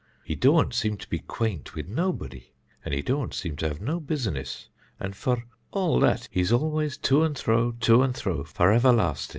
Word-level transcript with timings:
He 0.23 0.35
dȯȧnt 0.35 0.73
seem 0.73 0.97
to 0.97 1.07
be 1.07 1.19
quaint 1.19 1.75
with 1.75 1.87
nobody, 1.87 2.49
and 2.83 2.91
he 2.91 3.03
dȯȧnt 3.03 3.35
seem 3.35 3.55
to 3.57 3.67
have 3.67 3.79
no 3.81 3.99
business, 3.99 4.67
and 4.99 5.15
for 5.15 5.43
all 5.69 5.99
that 5.99 6.27
he's 6.31 6.51
always 6.51 6.97
to 6.97 7.21
and 7.21 7.37
thro', 7.37 7.73
to 7.81 8.01
and 8.01 8.15
thro', 8.15 8.43
for 8.43 8.71
everlastin'." 8.73 9.29